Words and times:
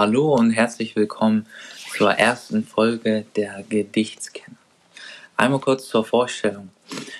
Hallo 0.00 0.32
und 0.34 0.52
herzlich 0.52 0.96
willkommen 0.96 1.44
zur 1.94 2.12
ersten 2.12 2.64
Folge 2.64 3.26
der 3.36 3.62
Gedichtskenner. 3.68 4.56
Einmal 5.36 5.60
kurz 5.60 5.88
zur 5.88 6.06
Vorstellung. 6.06 6.70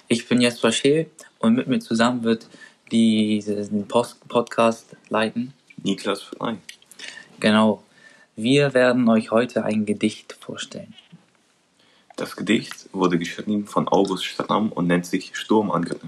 Ich 0.08 0.26
bin 0.26 0.40
Jesper 0.40 0.72
Scheel 0.72 1.10
und 1.40 1.56
mit 1.56 1.66
mir 1.66 1.80
zusammen 1.80 2.24
wird 2.24 2.46
diesen 2.90 3.86
Post 3.86 4.26
Podcast 4.28 4.96
leiten. 5.10 5.52
Niklas 5.82 6.22
Frei. 6.22 6.56
Genau. 7.38 7.82
Wir 8.34 8.72
werden 8.72 9.06
euch 9.10 9.30
heute 9.30 9.62
ein 9.62 9.84
Gedicht 9.84 10.38
vorstellen. 10.40 10.94
Das 12.16 12.34
Gedicht 12.34 12.88
wurde 12.92 13.18
geschrieben 13.18 13.66
von 13.66 13.88
August 13.88 14.24
Stramm 14.24 14.72
und 14.72 14.86
nennt 14.86 15.04
sich 15.04 15.36
Sturmangriff. 15.36 16.00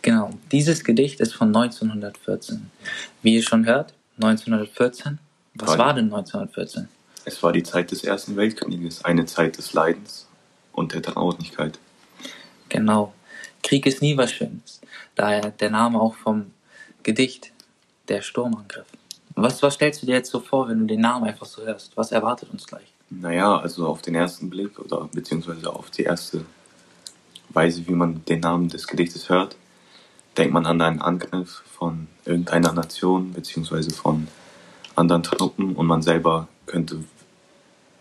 Genau. 0.00 0.30
Dieses 0.52 0.84
Gedicht 0.84 1.20
ist 1.20 1.34
von 1.34 1.48
1914. 1.48 2.70
Wie 3.20 3.34
ihr 3.34 3.42
schon 3.42 3.66
hört, 3.66 3.92
1914. 4.16 5.18
Was 5.54 5.70
Weil- 5.70 5.78
war 5.78 5.94
denn 5.94 6.04
1914? 6.06 6.88
Es 7.24 7.42
war 7.42 7.52
die 7.52 7.62
Zeit 7.62 7.90
des 7.90 8.02
Ersten 8.04 8.36
Weltkrieges, 8.36 9.04
eine 9.04 9.26
Zeit 9.26 9.58
des 9.58 9.72
Leidens 9.72 10.26
und 10.72 10.94
der 10.94 11.02
Traurigkeit. 11.02 11.78
Genau. 12.68 13.12
Krieg 13.62 13.84
ist 13.86 14.00
nie 14.00 14.16
was 14.16 14.32
Schönes. 14.32 14.80
Daher 15.16 15.50
der 15.50 15.70
Name 15.70 16.00
auch 16.00 16.14
vom 16.14 16.52
Gedicht, 17.02 17.52
der 18.08 18.22
Sturmangriff. 18.22 18.86
Was, 19.34 19.62
was 19.62 19.74
stellst 19.74 20.02
du 20.02 20.06
dir 20.06 20.14
jetzt 20.16 20.30
so 20.30 20.40
vor, 20.40 20.68
wenn 20.68 20.80
du 20.80 20.86
den 20.86 21.00
Namen 21.00 21.24
einfach 21.26 21.46
so 21.46 21.62
hörst? 21.62 21.96
Was 21.96 22.10
erwartet 22.12 22.50
uns 22.50 22.66
gleich? 22.66 22.92
Naja, 23.10 23.58
also 23.58 23.86
auf 23.86 24.02
den 24.02 24.14
ersten 24.14 24.48
Blick 24.48 24.78
oder 24.78 25.08
beziehungsweise 25.12 25.72
auf 25.72 25.90
die 25.90 26.04
erste 26.04 26.44
Weise, 27.50 27.86
wie 27.86 27.92
man 27.92 28.24
den 28.24 28.40
Namen 28.40 28.68
des 28.68 28.86
Gedichtes 28.86 29.28
hört, 29.28 29.56
denkt 30.36 30.52
man 30.54 30.64
an 30.66 30.80
einen 30.80 31.02
Angriff 31.02 31.62
von 31.78 32.06
irgendeiner 32.24 32.72
Nation 32.72 33.32
beziehungsweise 33.32 33.90
von 33.90 34.28
anderen 34.96 35.22
Truppen 35.22 35.74
und 35.74 35.86
man 35.86 36.02
selber 36.02 36.48
könnte 36.66 37.04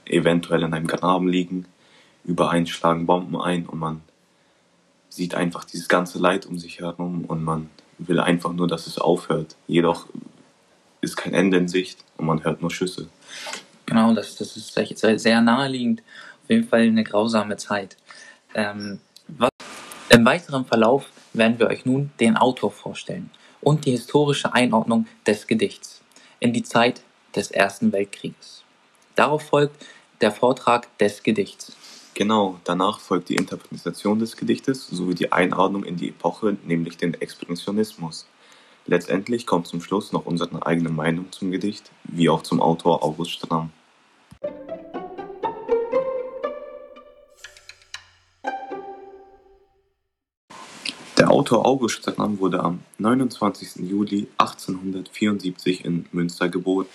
eventuell 0.05 0.63
in 0.63 0.73
einem 0.73 0.87
Graben 0.87 1.27
liegen, 1.27 1.65
überall 2.23 2.65
schlagen 2.67 3.05
Bomben 3.05 3.39
ein 3.39 3.65
und 3.65 3.79
man 3.79 4.01
sieht 5.09 5.35
einfach 5.35 5.63
dieses 5.63 5.87
ganze 5.87 6.19
Leid 6.19 6.45
um 6.45 6.57
sich 6.57 6.79
herum 6.79 7.25
und 7.25 7.43
man 7.43 7.69
will 7.97 8.19
einfach 8.19 8.53
nur, 8.53 8.67
dass 8.67 8.87
es 8.87 8.97
aufhört. 8.97 9.55
Jedoch 9.67 10.07
ist 11.01 11.15
kein 11.15 11.33
Ende 11.33 11.57
in 11.57 11.67
Sicht 11.67 12.03
und 12.17 12.27
man 12.27 12.43
hört 12.43 12.61
nur 12.61 12.71
Schüsse. 12.71 13.09
Genau, 13.85 14.13
das, 14.13 14.35
das 14.35 14.55
ist 14.55 14.73
sehr, 14.73 15.41
naheliegend. 15.41 16.01
Auf 16.43 16.49
jeden 16.49 16.67
Fall 16.67 16.81
eine 16.81 17.03
grausame 17.03 17.57
Zeit. 17.57 17.97
Ähm, 18.53 18.99
was, 19.27 19.49
Im 20.09 20.25
weiteren 20.25 20.65
Verlauf 20.65 21.09
werden 21.33 21.59
wir 21.59 21.67
euch 21.67 21.85
nun 21.85 22.11
den 22.19 22.37
Autor 22.37 22.71
vorstellen 22.71 23.29
und 23.61 23.85
die 23.85 23.91
historische 23.91 24.53
Einordnung 24.53 25.07
des 25.25 25.47
Gedichts 25.47 26.01
in 26.39 26.53
die 26.53 26.63
Zeit 26.63 27.01
des 27.35 27.51
Ersten 27.51 27.91
Weltkrieges. 27.91 28.63
Darauf 29.15 29.43
folgt 29.43 29.85
der 30.21 30.31
Vortrag 30.31 30.97
des 30.97 31.23
Gedichts. 31.23 31.75
Genau, 32.13 32.59
danach 32.63 32.99
folgt 32.99 33.29
die 33.29 33.35
Interpretation 33.35 34.19
des 34.19 34.35
Gedichtes 34.35 34.87
sowie 34.87 35.15
die 35.15 35.31
Einordnung 35.31 35.83
in 35.83 35.95
die 35.95 36.09
Epoche, 36.09 36.57
nämlich 36.65 36.97
den 36.97 37.13
Expressionismus. 37.13 38.27
Letztendlich 38.87 39.45
kommt 39.45 39.67
zum 39.67 39.81
Schluss 39.81 40.11
noch 40.11 40.25
unsere 40.25 40.65
eigene 40.65 40.89
Meinung 40.89 41.31
zum 41.31 41.51
Gedicht, 41.51 41.91
wie 42.03 42.29
auch 42.29 42.41
zum 42.41 42.59
Autor 42.59 43.03
August 43.03 43.31
Stramm. 43.31 43.71
Autor 51.39 51.65
August 51.65 51.95
Stramm 51.95 52.37
wurde 52.39 52.59
am 52.59 52.81
29. 52.97 53.87
Juli 53.89 54.27
1874 54.37 55.85
in 55.85 56.05
Münster 56.11 56.49
geboren. 56.49 56.85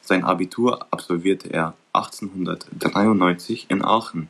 Sein 0.00 0.22
Abitur 0.22 0.86
absolvierte 0.92 1.52
er 1.52 1.74
1893 1.92 3.66
in 3.70 3.84
Aachen, 3.84 4.28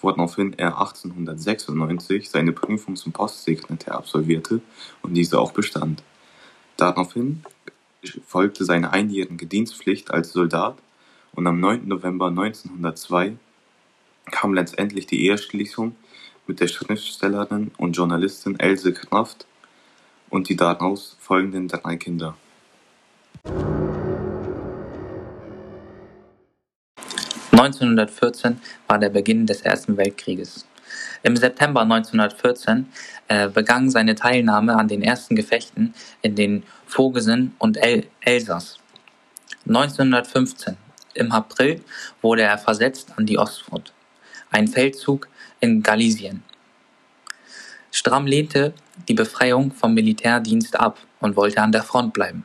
woraufhin 0.00 0.56
er 0.56 0.78
1896 0.78 2.30
seine 2.30 2.52
Prüfung 2.52 2.94
zum 2.94 3.10
Postsekretär 3.10 3.96
absolvierte 3.96 4.60
und 5.02 5.14
diese 5.14 5.40
auch 5.40 5.50
bestand. 5.50 6.04
Daraufhin 6.76 7.42
folgte 8.28 8.64
seine 8.64 8.92
einjährige 8.92 9.46
Dienstpflicht 9.46 10.12
als 10.12 10.30
Soldat 10.30 10.78
und 11.32 11.48
am 11.48 11.58
9. 11.58 11.88
November 11.88 12.28
1902 12.28 13.38
kam 14.30 14.54
letztendlich 14.54 15.08
die 15.08 15.26
Eheschließung 15.26 15.96
mit 16.48 16.60
der 16.60 16.66
Schriftstellerin 16.66 17.70
und 17.76 17.92
Journalistin 17.92 18.58
Else 18.58 18.92
Kraft 18.92 19.46
und 20.30 20.48
die 20.48 20.56
daraus 20.56 21.16
folgenden 21.20 21.68
drei 21.68 21.96
Kinder. 21.96 22.36
...1914 27.52 28.56
war 28.86 28.98
der 28.98 29.08
Beginn 29.08 29.44
des 29.44 29.62
Ersten 29.62 29.96
Weltkrieges. 29.96 30.64
Im 31.22 31.36
September 31.36 31.82
1914 31.82 32.86
äh, 33.26 33.48
begann 33.48 33.90
seine 33.90 34.14
Teilnahme 34.14 34.76
an 34.76 34.86
den 34.86 35.02
ersten 35.02 35.34
Gefechten 35.34 35.92
in 36.22 36.36
den 36.36 36.62
Vogesen 36.86 37.54
und 37.58 37.76
El 37.76 38.06
Elsass. 38.20 38.78
1915, 39.66 40.76
im 41.14 41.32
April, 41.32 41.82
wurde 42.22 42.42
er 42.42 42.58
versetzt 42.58 43.12
an 43.16 43.26
die 43.26 43.38
Ostfront, 43.38 43.92
ein 44.50 44.68
Feldzug 44.68 45.28
in 45.60 45.82
Galizien. 45.82 46.42
Stramm 47.90 48.26
lehnte 48.26 48.74
die 49.08 49.14
Befreiung 49.14 49.72
vom 49.72 49.94
Militärdienst 49.94 50.78
ab 50.78 50.98
und 51.20 51.36
wollte 51.36 51.62
an 51.62 51.72
der 51.72 51.82
Front 51.82 52.12
bleiben. 52.12 52.44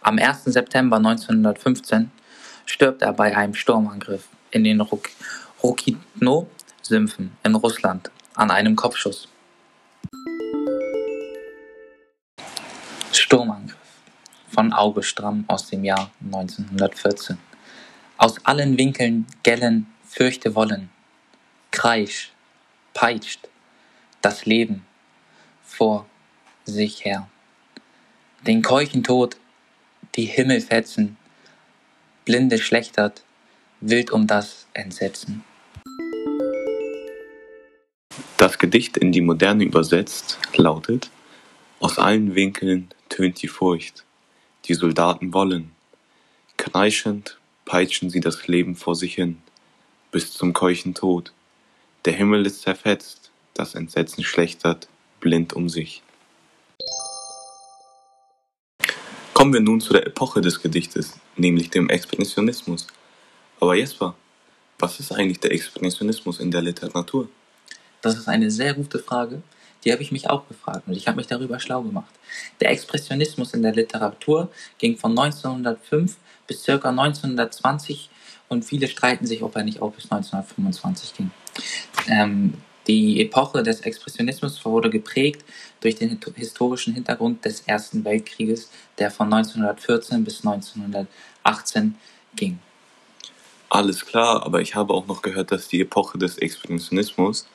Am 0.00 0.18
1. 0.18 0.44
September 0.44 0.96
1915 0.96 2.10
stirbt 2.64 3.02
er 3.02 3.12
bei 3.12 3.36
einem 3.36 3.54
Sturmangriff 3.54 4.28
in 4.50 4.64
den 4.64 4.80
Rokitno-Sümpfen 5.62 7.32
in 7.42 7.54
Russland 7.54 8.10
an 8.34 8.50
einem 8.50 8.74
Kopfschuss. 8.76 9.28
Sturmangriff 13.12 13.76
von 14.48 14.72
August 14.72 15.10
Stramm 15.10 15.44
aus 15.48 15.68
dem 15.68 15.84
Jahr 15.84 16.10
1914. 16.24 17.38
Aus 18.18 18.36
allen 18.44 18.78
Winkeln 18.78 19.26
gellen, 19.42 19.86
fürchte 20.04 20.54
wollen, 20.54 20.88
kreisch, 21.70 22.32
peitscht 22.94 23.48
das 24.22 24.46
Leben 24.46 24.84
vor 25.64 26.06
sich 26.64 27.04
her. 27.04 27.28
Den 28.46 28.62
keuchen 28.62 29.04
Tod, 29.04 29.36
die 30.14 30.24
Himmel 30.24 30.60
fetzen, 30.60 31.16
Blinde 32.24 32.58
schlechtert, 32.58 33.22
wild 33.80 34.10
um 34.10 34.26
das 34.26 34.66
Entsetzen. 34.72 35.44
Das 38.36 38.58
Gedicht 38.58 38.96
in 38.96 39.12
die 39.12 39.20
Moderne 39.20 39.64
übersetzt 39.64 40.38
lautet: 40.54 41.10
Aus 41.80 41.98
allen 41.98 42.34
Winkeln 42.34 42.88
tönt 43.08 43.40
die 43.42 43.48
Furcht. 43.48 44.04
Die 44.64 44.74
Soldaten 44.74 45.32
wollen. 45.32 45.72
Kreischend 46.56 47.38
peitschen 47.64 48.10
sie 48.10 48.20
das 48.20 48.46
Leben 48.48 48.74
vor 48.74 48.94
sich 48.94 49.14
hin, 49.14 49.38
bis 50.10 50.32
zum 50.32 50.52
keuchen 50.52 50.94
Tod. 50.94 51.32
Der 52.06 52.14
Himmel 52.14 52.46
ist 52.46 52.62
zerfetzt, 52.62 53.32
das 53.52 53.74
Entsetzen 53.74 54.22
schlechtert, 54.22 54.86
blind 55.18 55.54
um 55.54 55.68
sich. 55.68 56.04
Kommen 59.34 59.52
wir 59.52 59.60
nun 59.60 59.80
zu 59.80 59.92
der 59.92 60.06
Epoche 60.06 60.40
des 60.40 60.62
Gedichtes, 60.62 61.14
nämlich 61.36 61.68
dem 61.68 61.88
Expressionismus. 61.88 62.86
Aber 63.58 63.74
Jesper, 63.74 64.14
was 64.78 65.00
ist 65.00 65.10
eigentlich 65.10 65.40
der 65.40 65.50
Expressionismus 65.50 66.38
in 66.38 66.52
der 66.52 66.62
Literatur? 66.62 67.28
Das 68.02 68.16
ist 68.16 68.28
eine 68.28 68.52
sehr 68.52 68.74
gute 68.74 69.00
Frage. 69.00 69.42
Die 69.84 69.90
habe 69.90 70.02
ich 70.02 70.12
mich 70.12 70.30
auch 70.30 70.46
gefragt 70.46 70.86
und 70.86 70.96
ich 70.96 71.08
habe 71.08 71.16
mich 71.16 71.26
darüber 71.26 71.58
schlau 71.58 71.82
gemacht. 71.82 72.14
Der 72.60 72.70
Expressionismus 72.70 73.52
in 73.52 73.62
der 73.62 73.74
Literatur 73.74 74.52
ging 74.78 74.96
von 74.96 75.10
1905 75.10 76.16
bis 76.46 76.62
ca. 76.64 76.74
1920 76.88 78.10
und 78.48 78.64
viele 78.64 78.86
streiten 78.86 79.26
sich, 79.26 79.42
ob 79.42 79.56
er 79.56 79.64
nicht 79.64 79.82
auch 79.82 79.92
bis 79.92 80.04
1925 80.04 81.14
ging. 81.14 81.32
Ähm, 82.08 82.54
die 82.86 83.20
Epoche 83.20 83.64
des 83.64 83.80
Expressionismus 83.80 84.64
wurde 84.64 84.90
geprägt 84.90 85.44
durch 85.80 85.96
den 85.96 86.20
historischen 86.36 86.94
Hintergrund 86.94 87.44
des 87.44 87.62
Ersten 87.62 88.04
Weltkrieges, 88.04 88.70
der 88.98 89.10
von 89.10 89.32
1914 89.32 90.22
bis 90.22 90.46
1918 90.46 91.96
ging. 92.36 92.58
Alles 93.68 94.06
klar, 94.06 94.46
aber 94.46 94.60
ich 94.60 94.76
habe 94.76 94.94
auch 94.94 95.08
noch 95.08 95.22
gehört, 95.22 95.50
dass 95.50 95.66
die 95.66 95.80
Epoche 95.80 96.16
des 96.18 96.38
Expressionismus 96.38 97.48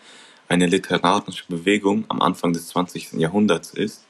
eine 0.50 0.65
literarische 0.65 1.45
Bewegung 1.47 2.04
am 2.09 2.21
Anfang 2.21 2.51
des 2.51 2.68
20. 2.68 3.13
Jahrhunderts 3.13 3.71
ist, 3.71 4.04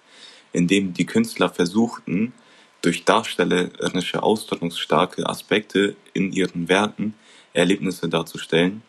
in 0.53 0.67
dem 0.67 0.94
die 0.94 1.05
Künstler 1.05 1.49
versuchten, 1.49 2.33
durch 2.81 3.05
darstellerische, 3.05 4.23
ausdrucksstarke 4.23 5.29
Aspekte 5.29 5.95
in 6.13 6.31
ihren 6.31 6.67
Werken 6.67 7.13
Erlebnisse 7.53 8.09
darzustellen 8.09 8.81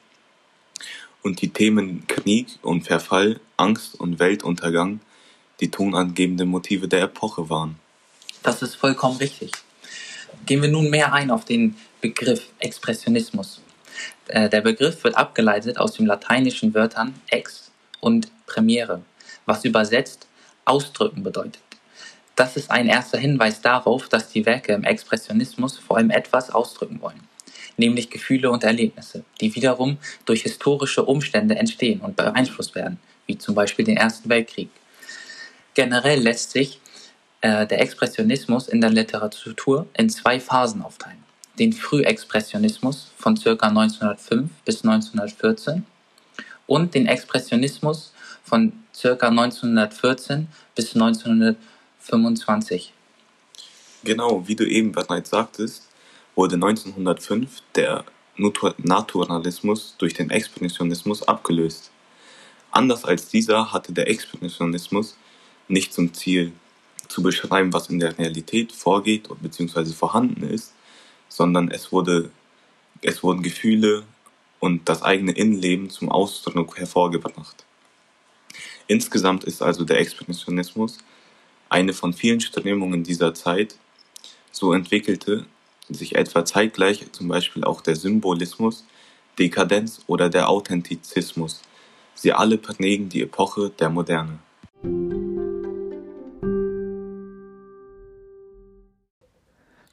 und 1.23 1.41
die 1.41 1.51
Themen 1.51 2.07
Krieg 2.07 2.47
und 2.63 2.83
Verfall, 2.83 3.41
Angst 3.57 3.99
und 3.99 4.19
Weltuntergang 4.19 5.01
die 5.61 5.71
tonangebenden 5.71 6.49
Motive 6.49 6.89
der 6.89 7.03
Epoche 7.03 7.49
waren. 7.49 7.77
Das 8.43 8.63
ist 8.63 8.75
vollkommen 8.75 9.19
richtig. 9.19 9.53
Gehen 10.47 10.61
wir 10.61 10.69
nun 10.69 10.91
mehr 10.91 11.13
ein 11.13 11.31
auf 11.31 11.45
den 11.45 11.77
Begriff 12.01 12.49
Expressionismus. 12.59 13.61
Äh, 14.27 14.49
der 14.49 14.61
Begriff 14.61 15.05
wird 15.05 15.17
abgeleitet 15.17 15.79
aus 15.79 15.93
den 15.93 16.07
lateinischen 16.07 16.75
Wörtern 16.75 17.15
ex 17.29 17.71
und 18.01 18.29
premiere, 18.47 19.03
was 19.47 19.65
übersetzt 19.65 20.27
ausdrücken 20.65 21.23
bedeutet. 21.23 21.63
Das 22.35 22.57
ist 22.57 22.71
ein 22.71 22.89
erster 22.89 23.19
Hinweis 23.19 23.61
darauf, 23.61 24.09
dass 24.09 24.31
die 24.31 24.47
Werke 24.47 24.73
im 24.73 24.85
Expressionismus 24.85 25.79
vor 25.79 25.99
allem 25.99 26.11
etwas 26.11 26.51
ausdrücken 26.51 27.01
wollen, 27.01 27.21
nämlich 27.77 28.11
Gefühle 28.11 28.51
und 28.51 28.65
Erlebnisse, 28.65 29.25
die 29.41 29.55
wiederum 29.55 29.99
durch 30.25 30.43
historische 30.43 31.05
Umstände 31.05 31.57
entstehen 31.57 32.01
und 32.01 32.17
beeinflusst 32.17 32.75
werden, 32.75 32.99
wie 33.27 33.39
zum 33.39 33.55
Beispiel 33.55 33.85
den 33.85 33.97
Ersten 33.97 34.29
Weltkrieg. 34.29 34.71
Generell 35.75 36.21
lässt 36.21 36.51
sich 36.51 36.81
äh, 37.41 37.67
der 37.67 37.81
Expressionismus 37.81 38.69
in 38.69 38.81
der 38.81 38.91
Literatur 38.91 39.87
in 39.97 40.09
zwei 40.11 40.39
Phasen 40.39 40.83
aufteilen. 40.83 41.23
Den 41.59 41.73
Frühexpressionismus 41.73 43.11
von 43.17 43.35
ca. 43.37 43.51
1905 43.51 44.51
bis 44.65 44.85
1914 44.85 45.85
und 46.67 46.95
den 46.95 47.07
Expressionismus 47.07 48.13
von 48.45 48.73
ca. 49.01 49.29
1914 49.29 50.49
bis 50.75 50.95
1925. 50.95 52.93
Genau, 54.05 54.47
wie 54.47 54.57
du 54.57 54.67
eben 54.69 54.93
bereits 54.93 55.31
sagtest, 55.31 55.89
wurde 56.35 56.55
1905 56.55 57.63
der 57.75 58.05
Naturalismus 58.37 59.95
durch 59.99 60.15
den 60.15 60.31
Expressionismus 60.31 61.23
abgelöst. 61.23 61.91
Anders 62.71 63.05
als 63.05 63.29
dieser 63.29 63.73
hatte 63.73 63.93
der 63.93 64.09
Expressionismus 64.09 65.17
nicht 65.69 65.93
zum 65.93 66.13
Ziel, 66.15 66.53
zu 67.09 67.23
beschreiben, 67.23 67.73
was 67.73 67.91
in 67.91 67.99
der 67.99 68.19
Realität 68.19 68.73
vorgeht 68.73 69.29
bzw. 69.43 69.93
vorhanden 69.93 70.45
ist, 70.45 70.73
sondern 71.29 71.71
es, 71.71 71.93
wurde, 71.93 72.31
es 73.03 73.23
wurden 73.23 73.43
Gefühle 73.43 74.05
und 74.61 74.89
das 74.89 75.03
eigene 75.03 75.33
Innenleben 75.33 75.91
zum 75.91 76.09
Ausdruck 76.09 76.79
hervorgebracht. 76.79 77.65
Insgesamt 78.87 79.45
ist 79.45 79.63
also 79.63 79.85
der 79.85 79.99
Expressionismus 79.99 80.99
eine 81.69 81.93
von 81.93 82.13
vielen 82.13 82.41
Strömungen 82.41 83.03
dieser 83.03 83.35
Zeit. 83.35 83.77
So 84.51 84.73
entwickelte 84.73 85.47
sich 85.95 86.15
etwa 86.15 86.45
zeitgleich 86.45 87.11
zum 87.13 87.29
Beispiel 87.29 87.65
auch 87.65 87.81
der 87.81 87.97
Symbolismus, 87.97 88.85
Dekadenz 89.39 90.03
oder 90.07 90.29
der 90.29 90.49
Authentizismus. 90.49 91.63
Sie 92.15 92.33
alle 92.33 92.59
prägen 92.59 93.09
die 93.09 93.23
Epoche 93.23 93.71
der 93.71 93.91
Moderne. 93.91 94.39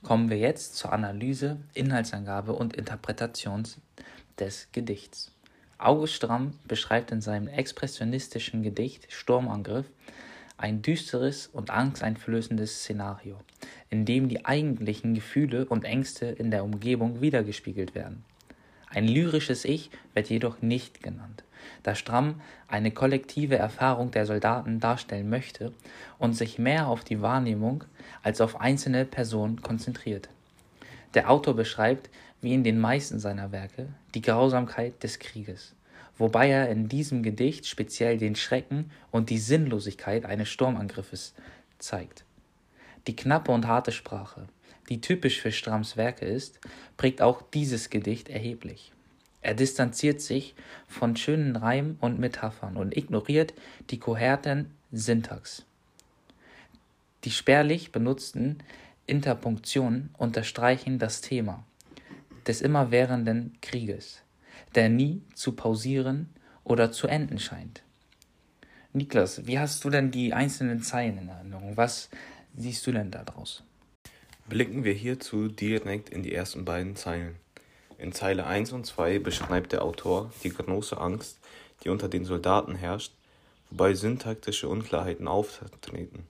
Kommen 0.04 0.30
wir 0.30 0.38
jetzt 0.38 0.75
zur 0.75 0.92
Analyse, 0.92 1.57
Inhaltsangabe 1.74 2.54
und 2.54 2.75
Interpretation 2.75 3.63
des 4.40 4.68
Gedichts. 4.72 5.31
August 5.78 6.16
Stramm 6.16 6.54
beschreibt 6.68 7.12
in 7.12 7.22
seinem 7.22 7.48
expressionistischen 7.48 8.63
Gedicht 8.63 9.06
Sturmangriff 9.10 9.86
ein 10.59 10.81
düsteres 10.81 11.47
und 11.47 11.71
angsteinflößendes 11.71 12.81
Szenario, 12.81 13.38
in 13.89 14.06
dem 14.06 14.27
die 14.27 14.45
eigentlichen 14.45 15.13
Gefühle 15.13 15.65
und 15.65 15.85
Ängste 15.85 16.25
in 16.25 16.51
der 16.51 16.63
Umgebung 16.63 17.21
wiedergespiegelt 17.21 17.95
werden. 17.95 18.23
Ein 18.89 19.07
lyrisches 19.07 19.65
Ich 19.65 19.89
wird 20.13 20.29
jedoch 20.29 20.61
nicht 20.61 21.01
genannt, 21.01 21.44
da 21.83 21.95
Stramm 21.95 22.41
eine 22.67 22.91
kollektive 22.91 23.56
Erfahrung 23.56 24.11
der 24.11 24.25
Soldaten 24.25 24.79
darstellen 24.79 25.29
möchte 25.29 25.71
und 26.17 26.33
sich 26.33 26.59
mehr 26.59 26.88
auf 26.88 27.03
die 27.03 27.21
Wahrnehmung 27.21 27.83
als 28.23 28.41
auf 28.41 28.59
einzelne 28.59 29.05
Personen 29.05 29.62
konzentriert. 29.62 30.29
Der 31.13 31.29
Autor 31.29 31.55
beschreibt, 31.55 32.09
wie 32.41 32.53
in 32.53 32.63
den 32.63 32.79
meisten 32.79 33.19
seiner 33.19 33.51
Werke, 33.51 33.88
die 34.13 34.21
Grausamkeit 34.21 35.03
des 35.03 35.19
Krieges, 35.19 35.73
wobei 36.19 36.50
er 36.50 36.69
in 36.69 36.88
diesem 36.88 37.24
Gedicht 37.24 37.66
speziell 37.66 38.18
den 38.18 38.36
Schrecken 38.36 38.92
und 39.10 39.31
die 39.31 39.39
Sinnlosigkeit 39.39 40.25
eines 40.25 40.50
Sturmangriffes 40.50 41.33
zeigt. 41.80 42.24
Die 43.07 43.16
knappe 43.16 43.51
und 43.51 43.66
harte 43.66 43.92
Sprache, 43.92 44.48
die 44.89 45.01
typisch 45.01 45.42
für 45.42 45.51
Stramms 45.51 45.98
Werke 45.98 46.25
ist, 46.25 46.60
prägt 46.98 47.21
auch 47.21 47.42
dieses 47.42 47.89
Gedicht 47.89 48.30
erheblich. 48.30 48.92
Er 49.42 49.54
distanziert 49.54 50.21
sich 50.21 50.54
von 50.88 51.16
schönen 51.16 51.56
Reimen 51.56 51.98
und 52.01 52.19
Metaphern 52.19 52.75
und 52.75 52.95
ignoriert 52.95 53.54
die 53.89 53.98
kohärten 53.98 54.72
Syntax. 54.92 55.65
Die 57.24 57.31
spärlich 57.31 57.92
benutzten 57.92 58.60
Interpunktionen 59.06 60.10
unterstreichen 60.18 61.00
das 61.00 61.22
Thema 61.22 61.63
des 62.48 62.62
immerwährenden 62.62 63.57
Krieges, 63.62 64.22
der 64.75 64.89
nie 64.89 65.21
zu 65.33 65.54
pausieren 65.54 66.30
oder 66.63 66.92
zu 66.92 67.07
enden 67.07 67.39
scheint. 67.39 67.83
Niklas, 68.94 69.45
wie 69.45 69.60
hast 69.60 69.83
du 69.83 69.89
denn 69.89 70.12
die 70.12 70.33
einzelnen 70.33 70.81
Zeilen 70.81 71.18
in 71.19 71.30
Erinnerung? 71.30 71.77
Was 71.77 72.10
siehst 72.56 72.86
du 72.88 72.92
denn 72.92 73.12
daraus? 73.12 73.63
Blicken 74.48 74.83
wir 74.83 74.94
hierzu 74.94 75.48
direkt 75.48 76.10
in 76.10 76.24
die 76.24 76.33
ersten 76.33 76.66
beiden 76.66 76.95
Zeilen. 76.95 77.36
In 78.00 78.13
Zeile 78.13 78.48
1 78.48 78.71
und 78.71 78.86
2 78.86 79.19
beschreibt 79.19 79.74
der 79.74 79.83
Autor 79.83 80.31
die 80.44 80.50
große 80.50 80.98
Angst, 80.98 81.38
die 81.83 81.89
unter 81.89 82.10
den 82.10 82.25
Soldaten 82.25 82.75
herrscht, 82.75 83.13
wobei 83.69 83.94
syntaktische 83.94 84.68
Unklarheiten 84.68 85.27
auftreten. 85.27 86.25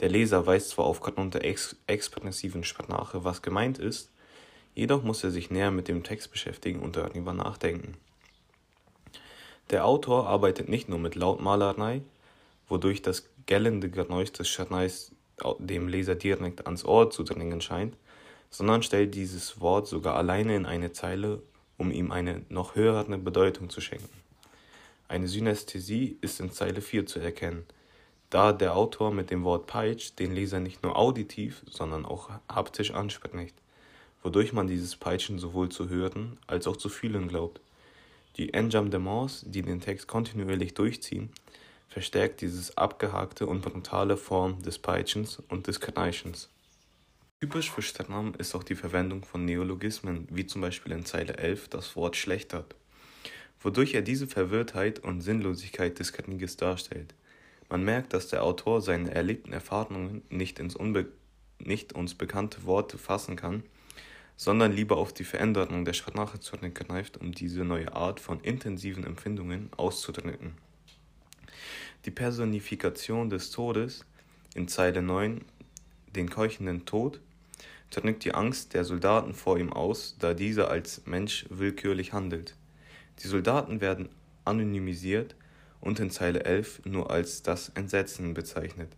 Der 0.00 0.08
Leser 0.08 0.44
weiß 0.44 0.70
zwar 0.70 0.86
aufgrund 0.86 1.34
der 1.34 1.44
ex 1.44 1.76
expressiven 1.86 2.64
Sprache, 2.64 3.24
was 3.24 3.42
gemeint 3.42 3.78
ist, 3.78 4.10
jedoch 4.74 5.02
muss 5.02 5.24
er 5.24 5.30
sich 5.30 5.50
näher 5.50 5.70
mit 5.70 5.88
dem 5.88 6.02
Text 6.02 6.30
beschäftigen 6.30 6.80
und 6.80 6.96
darüber 6.96 7.32
nachdenken. 7.32 7.94
Der 9.70 9.86
Autor 9.86 10.26
arbeitet 10.26 10.68
nicht 10.68 10.88
nur 10.88 10.98
mit 10.98 11.14
Lautmalerei, 11.14 12.02
wodurch 12.68 13.02
das 13.02 13.28
gellende 13.46 13.90
Geräusch 13.90 14.32
des 14.32 14.48
Schneis 14.48 15.12
dem 15.58 15.88
Leser 15.88 16.14
direkt 16.14 16.66
ans 16.66 16.84
Ohr 16.84 17.10
zu 17.10 17.22
dringen 17.24 17.60
scheint, 17.60 17.96
sondern 18.50 18.82
stellt 18.82 19.14
dieses 19.14 19.60
Wort 19.60 19.86
sogar 19.86 20.16
alleine 20.16 20.54
in 20.54 20.66
eine 20.66 20.92
Zeile, 20.92 21.42
um 21.78 21.90
ihm 21.90 22.12
eine 22.12 22.42
noch 22.48 22.74
höhere 22.74 23.18
Bedeutung 23.18 23.70
zu 23.70 23.80
schenken. 23.80 24.22
Eine 25.08 25.26
Synästhesie 25.26 26.16
ist 26.20 26.40
in 26.40 26.52
Zeile 26.52 26.80
4 26.80 27.06
zu 27.06 27.18
erkennen, 27.18 27.66
da 28.30 28.52
der 28.52 28.76
Autor 28.76 29.12
mit 29.12 29.30
dem 29.30 29.44
Wort 29.44 29.66
Peitsch 29.66 30.12
den 30.18 30.32
Leser 30.34 30.60
nicht 30.60 30.82
nur 30.82 30.96
auditiv, 30.96 31.62
sondern 31.70 32.06
auch 32.06 32.30
haptisch 32.48 32.92
anspricht, 32.92 33.54
wodurch 34.22 34.52
man 34.52 34.66
dieses 34.66 34.96
Peitschen 34.96 35.38
sowohl 35.38 35.68
zu 35.68 35.88
hören 35.88 36.38
als 36.46 36.66
auch 36.66 36.76
zu 36.76 36.88
fühlen 36.88 37.28
glaubt. 37.28 37.60
Die 38.36 38.54
Enjambements, 38.54 39.44
die 39.46 39.62
den 39.62 39.80
Text 39.80 40.06
kontinuierlich 40.06 40.74
durchziehen, 40.74 41.30
verstärkt 41.88 42.40
diese 42.40 42.76
abgehakte 42.78 43.46
und 43.46 43.60
brutale 43.60 44.16
Form 44.16 44.62
des 44.62 44.78
Peitschens 44.78 45.42
und 45.48 45.66
des 45.66 45.80
Kneischens. 45.80 46.48
Typisch 47.40 47.70
für 47.70 47.82
Sternam 47.82 48.34
ist 48.38 48.54
auch 48.54 48.62
die 48.62 48.76
Verwendung 48.76 49.24
von 49.24 49.44
Neologismen, 49.44 50.28
wie 50.30 50.46
zum 50.46 50.62
Beispiel 50.62 50.92
in 50.92 51.04
Zeile 51.04 51.36
11 51.36 51.68
das 51.68 51.96
Wort 51.96 52.16
schlechtert, 52.16 52.76
wodurch 53.60 53.94
er 53.94 54.02
diese 54.02 54.28
Verwirrtheit 54.28 55.00
und 55.00 55.20
Sinnlosigkeit 55.20 55.98
des 55.98 56.12
Krieges 56.12 56.56
darstellt. 56.56 57.14
Man 57.68 57.84
merkt, 57.84 58.12
dass 58.12 58.28
der 58.28 58.44
Autor 58.44 58.80
seine 58.80 59.12
erlebten 59.12 59.52
Erfahrungen 59.52 60.22
nicht, 60.30 60.58
ins 60.58 60.76
Unbe 60.76 61.08
nicht 61.58 61.94
uns 61.94 62.14
bekannte 62.14 62.64
Worte 62.64 62.96
fassen 62.96 63.36
kann, 63.36 63.64
sondern 64.42 64.72
lieber 64.72 64.96
auf 64.96 65.12
die 65.12 65.22
Veränderung 65.22 65.84
der 65.84 65.92
Sprache 65.92 66.40
zurückgreift, 66.40 67.16
um 67.16 67.30
diese 67.30 67.64
neue 67.64 67.92
Art 67.92 68.18
von 68.18 68.40
intensiven 68.40 69.04
Empfindungen 69.04 69.70
auszudrücken. 69.76 70.54
Die 72.06 72.10
Personifikation 72.10 73.30
des 73.30 73.52
Todes 73.52 74.04
in 74.56 74.66
Zeile 74.66 75.00
9, 75.00 75.42
den 76.16 76.28
keuchenden 76.28 76.84
Tod, 76.86 77.20
drückt 77.90 78.24
die 78.24 78.34
Angst 78.34 78.74
der 78.74 78.84
Soldaten 78.84 79.32
vor 79.32 79.60
ihm 79.60 79.72
aus, 79.72 80.16
da 80.18 80.34
dieser 80.34 80.72
als 80.72 81.06
Mensch 81.06 81.46
willkürlich 81.48 82.12
handelt. 82.12 82.56
Die 83.22 83.28
Soldaten 83.28 83.80
werden 83.80 84.08
anonymisiert 84.44 85.36
und 85.80 86.00
in 86.00 86.10
Zeile 86.10 86.44
11 86.44 86.82
nur 86.84 87.12
als 87.12 87.44
das 87.44 87.68
Entsetzen 87.76 88.34
bezeichnet. 88.34 88.90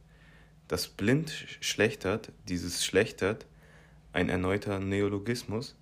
Das 0.68 0.88
blind 0.88 1.30
schlechtert, 1.60 2.32
dieses 2.48 2.82
schlechtert, 2.82 3.44
ein 4.14 4.28
erneuter 4.28 4.78
Neologismus, 4.80 5.76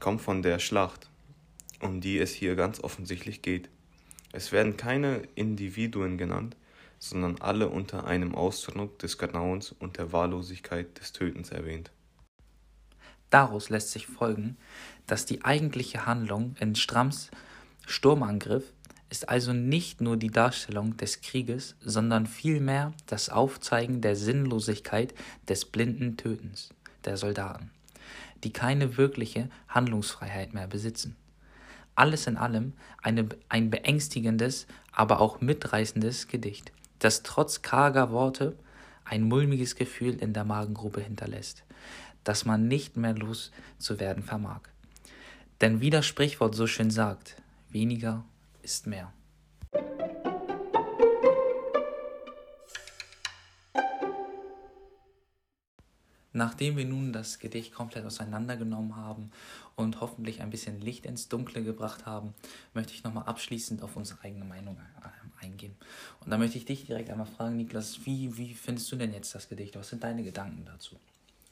kommt 0.00 0.20
von 0.20 0.42
der 0.42 0.58
Schlacht, 0.58 1.10
um 1.80 2.00
die 2.00 2.18
es 2.18 2.32
hier 2.32 2.56
ganz 2.56 2.80
offensichtlich 2.80 3.42
geht. 3.42 3.68
Es 4.32 4.50
werden 4.50 4.76
keine 4.76 5.22
Individuen 5.34 6.18
genannt, 6.18 6.56
sondern 6.98 7.40
alle 7.40 7.68
unter 7.68 8.06
einem 8.06 8.34
Ausdruck 8.34 8.98
des 8.98 9.18
Grauens 9.18 9.72
und 9.72 9.98
der 9.98 10.12
Wahllosigkeit 10.12 10.98
des 10.98 11.12
Tötens 11.12 11.50
erwähnt. 11.50 11.92
Daraus 13.30 13.68
lässt 13.68 13.92
sich 13.92 14.06
folgen, 14.06 14.56
dass 15.06 15.26
die 15.26 15.44
eigentliche 15.44 16.06
Handlung 16.06 16.56
in 16.60 16.74
Stramms 16.74 17.30
Sturmangriff 17.86 18.64
ist 19.10 19.28
also 19.28 19.52
nicht 19.52 20.00
nur 20.00 20.16
die 20.16 20.30
Darstellung 20.30 20.96
des 20.96 21.20
Krieges, 21.20 21.76
sondern 21.80 22.26
vielmehr 22.26 22.94
das 23.06 23.28
Aufzeigen 23.28 24.00
der 24.00 24.16
Sinnlosigkeit 24.16 25.14
des 25.48 25.66
blinden 25.66 26.16
Tötens 26.16 26.70
der 27.04 27.16
Soldaten. 27.16 27.70
Die 28.44 28.52
keine 28.52 28.96
wirkliche 28.96 29.48
Handlungsfreiheit 29.68 30.54
mehr 30.54 30.68
besitzen. 30.68 31.16
Alles 31.94 32.26
in 32.26 32.36
allem 32.36 32.74
eine, 33.02 33.28
ein 33.48 33.70
beängstigendes, 33.70 34.66
aber 34.92 35.20
auch 35.20 35.40
mitreißendes 35.40 36.28
Gedicht, 36.28 36.72
das 36.98 37.22
trotz 37.22 37.62
karger 37.62 38.10
Worte 38.10 38.56
ein 39.04 39.22
mulmiges 39.22 39.76
Gefühl 39.76 40.14
in 40.14 40.32
der 40.32 40.44
Magengrube 40.44 41.00
hinterlässt, 41.00 41.64
das 42.24 42.44
man 42.44 42.68
nicht 42.68 42.96
mehr 42.96 43.14
loszuwerden 43.14 44.22
vermag. 44.22 44.60
Denn 45.60 45.80
wie 45.80 45.90
das 45.90 46.06
Sprichwort 46.06 46.54
so 46.54 46.66
schön 46.66 46.90
sagt, 46.90 47.36
weniger 47.70 48.24
ist 48.62 48.86
mehr. 48.86 49.12
Nachdem 56.36 56.76
wir 56.76 56.84
nun 56.84 57.12
das 57.12 57.38
Gedicht 57.38 57.72
komplett 57.72 58.04
auseinandergenommen 58.04 58.96
haben 58.96 59.30
und 59.76 60.00
hoffentlich 60.00 60.42
ein 60.42 60.50
bisschen 60.50 60.80
Licht 60.80 61.06
ins 61.06 61.28
Dunkle 61.28 61.62
gebracht 61.62 62.06
haben, 62.06 62.34
möchte 62.74 62.92
ich 62.92 63.04
nochmal 63.04 63.24
abschließend 63.24 63.82
auf 63.82 63.96
unsere 63.96 64.20
eigene 64.24 64.44
Meinung 64.44 64.76
äh, 64.76 65.44
eingehen. 65.44 65.76
Und 66.20 66.30
da 66.30 66.36
möchte 66.36 66.58
ich 66.58 66.64
dich 66.64 66.86
direkt 66.86 67.08
einmal 67.08 67.28
fragen, 67.28 67.56
Niklas, 67.56 68.04
wie, 68.04 68.36
wie 68.36 68.52
findest 68.52 68.90
du 68.90 68.96
denn 68.96 69.14
jetzt 69.14 69.32
das 69.32 69.48
Gedicht? 69.48 69.76
Was 69.76 69.90
sind 69.90 70.02
deine 70.02 70.24
Gedanken 70.24 70.64
dazu? 70.64 70.96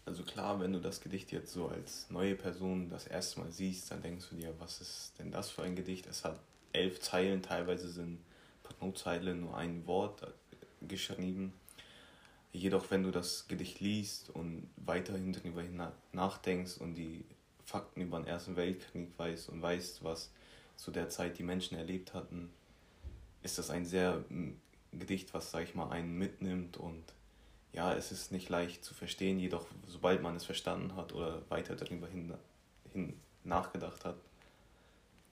Also 0.04 0.24
klar, 0.24 0.58
wenn 0.58 0.72
du 0.72 0.80
das 0.80 1.00
Gedicht 1.00 1.30
jetzt 1.30 1.52
so 1.52 1.68
als 1.68 2.10
neue 2.10 2.34
Person 2.34 2.90
das 2.90 3.06
erste 3.06 3.38
Mal 3.38 3.52
siehst, 3.52 3.88
dann 3.92 4.02
denkst 4.02 4.26
du 4.30 4.34
dir, 4.34 4.52
was 4.58 4.80
ist 4.80 5.12
denn 5.20 5.30
das 5.30 5.48
für 5.48 5.62
ein 5.62 5.76
Gedicht? 5.76 6.06
Es 6.06 6.24
hat 6.24 6.40
elf 6.72 6.98
Zeilen, 6.98 7.40
teilweise 7.40 7.88
sind 7.88 8.18
pro 8.64 8.90
Zeile 8.90 9.36
nur 9.36 9.56
ein 9.56 9.86
Wort 9.86 10.26
geschrieben. 10.88 11.52
Jedoch, 12.52 12.90
wenn 12.90 13.02
du 13.02 13.10
das 13.10 13.48
Gedicht 13.48 13.80
liest 13.80 14.30
und 14.30 14.68
weiterhin 14.76 15.32
darüber 15.32 15.62
nachdenkst 16.12 16.78
und 16.78 16.94
die 16.94 17.24
Fakten 17.64 18.02
über 18.02 18.18
den 18.18 18.26
Ersten 18.26 18.56
Weltkrieg 18.56 19.10
weißt 19.16 19.48
und 19.48 19.62
weißt, 19.62 20.04
was 20.04 20.30
zu 20.76 20.90
der 20.90 21.08
Zeit 21.08 21.38
die 21.38 21.42
Menschen 21.42 21.76
erlebt 21.76 22.12
hatten, 22.12 22.50
ist 23.42 23.58
das 23.58 23.70
ein 23.70 23.86
sehr 23.86 24.24
Gedicht, 24.92 25.32
was, 25.32 25.50
sag 25.50 25.64
ich 25.64 25.74
mal, 25.74 25.90
einen 25.90 26.18
mitnimmt 26.18 26.76
und 26.76 27.02
ja, 27.72 27.94
es 27.94 28.12
ist 28.12 28.32
nicht 28.32 28.50
leicht 28.50 28.84
zu 28.84 28.92
verstehen, 28.92 29.38
jedoch 29.38 29.66
sobald 29.86 30.22
man 30.22 30.36
es 30.36 30.44
verstanden 30.44 30.94
hat 30.94 31.14
oder 31.14 31.42
weiter 31.48 31.74
darüber 31.74 32.06
hin, 32.06 32.34
hin 32.92 33.18
nachgedacht 33.44 34.04
hat, 34.04 34.16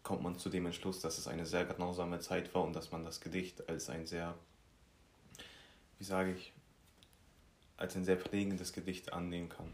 kommt 0.02 0.22
man 0.22 0.38
zu 0.38 0.48
dem 0.48 0.66
Entschluss, 0.66 1.00
dass 1.00 1.18
es 1.18 1.28
eine 1.28 1.44
sehr 1.44 1.66
grausame 1.66 2.20
Zeit 2.20 2.54
war 2.54 2.64
und 2.64 2.72
dass 2.72 2.90
man 2.90 3.04
das 3.04 3.20
Gedicht 3.20 3.68
als 3.68 3.90
ein 3.90 4.06
sehr, 4.06 4.34
wie 5.98 6.04
sage 6.04 6.32
ich, 6.32 6.52
als 7.80 7.96
ein 7.96 8.04
sehr 8.04 8.16
prägendes 8.16 8.72
Gedicht 8.72 9.12
annehmen 9.12 9.48
kann. 9.48 9.66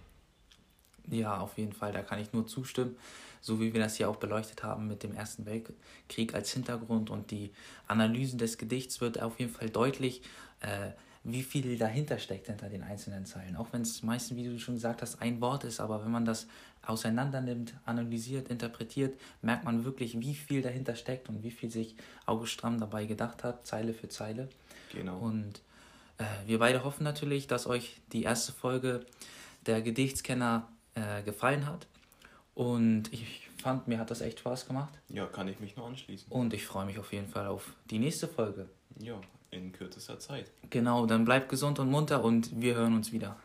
Ja, 1.08 1.38
auf 1.38 1.56
jeden 1.58 1.72
Fall, 1.72 1.92
da 1.92 2.02
kann 2.02 2.18
ich 2.18 2.32
nur 2.32 2.46
zustimmen. 2.46 2.96
So 3.40 3.60
wie 3.60 3.72
wir 3.72 3.80
das 3.80 3.96
hier 3.96 4.08
auch 4.08 4.16
beleuchtet 4.16 4.62
haben 4.64 4.88
mit 4.88 5.02
dem 5.02 5.14
Ersten 5.14 5.46
Weltkrieg 5.46 6.34
als 6.34 6.52
Hintergrund 6.52 7.10
und 7.10 7.30
die 7.30 7.52
Analysen 7.86 8.38
des 8.38 8.58
Gedichts 8.58 9.00
wird 9.00 9.22
auf 9.22 9.38
jeden 9.38 9.52
Fall 9.52 9.70
deutlich, 9.70 10.22
äh, 10.60 10.90
wie 11.22 11.42
viel 11.42 11.76
dahinter 11.76 12.18
steckt 12.18 12.46
hinter 12.46 12.68
den 12.68 12.82
einzelnen 12.82 13.26
Zeilen. 13.26 13.56
Auch 13.56 13.72
wenn 13.72 13.82
es 13.82 14.02
meistens, 14.02 14.36
wie 14.36 14.44
du 14.44 14.58
schon 14.58 14.74
gesagt 14.74 15.02
hast, 15.02 15.20
ein 15.20 15.40
Wort 15.40 15.64
ist, 15.64 15.80
aber 15.80 16.04
wenn 16.04 16.10
man 16.10 16.24
das 16.24 16.46
auseinander 16.82 17.40
nimmt, 17.40 17.74
analysiert, 17.84 18.48
interpretiert, 18.48 19.18
merkt 19.42 19.64
man 19.64 19.84
wirklich, 19.84 20.20
wie 20.20 20.34
viel 20.34 20.62
dahinter 20.62 20.94
steckt 20.94 21.28
und 21.28 21.42
wie 21.42 21.50
viel 21.50 21.70
sich 21.70 21.96
August 22.26 22.52
Stramm 22.52 22.78
dabei 22.78 23.06
gedacht 23.06 23.42
hat, 23.44 23.66
Zeile 23.66 23.92
für 23.92 24.08
Zeile. 24.08 24.48
Genau. 24.92 25.18
Und 25.18 25.62
äh, 26.18 26.24
wir 26.46 26.58
beide 26.58 26.84
hoffen 26.84 27.04
natürlich, 27.04 27.46
dass 27.46 27.66
euch 27.66 28.00
die 28.12 28.22
erste 28.22 28.52
Folge 28.52 29.04
der 29.66 29.82
Gedichtskenner 29.82 30.68
äh, 30.94 31.22
gefallen 31.22 31.66
hat. 31.66 31.86
Und 32.54 33.12
ich 33.12 33.48
fand, 33.62 33.88
mir 33.88 33.98
hat 33.98 34.10
das 34.10 34.20
echt 34.20 34.38
Spaß 34.38 34.66
gemacht. 34.66 34.94
Ja, 35.08 35.26
kann 35.26 35.48
ich 35.48 35.60
mich 35.60 35.76
nur 35.76 35.86
anschließen. 35.86 36.30
Und 36.30 36.54
ich 36.54 36.64
freue 36.64 36.86
mich 36.86 36.98
auf 36.98 37.12
jeden 37.12 37.28
Fall 37.28 37.46
auf 37.46 37.74
die 37.90 37.98
nächste 37.98 38.28
Folge. 38.28 38.68
Ja, 38.98 39.20
in 39.50 39.72
kürzester 39.72 40.18
Zeit. 40.18 40.50
Genau, 40.70 41.06
dann 41.06 41.24
bleibt 41.24 41.48
gesund 41.48 41.78
und 41.78 41.90
munter 41.90 42.24
und 42.24 42.60
wir 42.60 42.74
hören 42.74 42.94
uns 42.94 43.12
wieder. 43.12 43.36